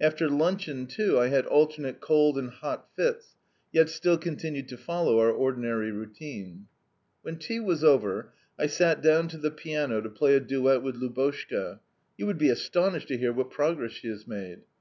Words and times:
After 0.00 0.30
luncheon 0.30 0.86
too, 0.86 1.18
I 1.18 1.26
had 1.30 1.46
alternate 1.46 2.00
cold 2.00 2.38
and 2.38 2.48
hot 2.48 2.90
fits, 2.94 3.34
yet 3.72 3.88
still 3.88 4.16
continued 4.16 4.68
to 4.68 4.76
follow 4.76 5.18
our 5.18 5.32
ordinary 5.32 5.90
routine. 5.90 6.68
"When 7.22 7.38
tea 7.40 7.58
was 7.58 7.82
over 7.82 8.32
I 8.56 8.66
sat 8.68 9.02
down 9.02 9.26
to 9.30 9.36
the 9.36 9.50
piano 9.50 10.00
to 10.00 10.08
play 10.08 10.36
a 10.36 10.38
duct 10.38 10.84
with 10.84 10.94
Lubotshka, 10.94 11.80
(you 12.16 12.24
would 12.24 12.38
be 12.38 12.50
astonished 12.50 13.08
to 13.08 13.18
hear 13.18 13.32
what 13.32 13.50
progress 13.50 13.90
she 13.90 14.06
has 14.06 14.28
made!) 14.28 14.60